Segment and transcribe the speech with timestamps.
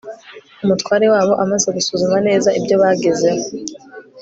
[0.63, 3.45] umutware wabo, amaze gusuzuma neza ibyo bagezeho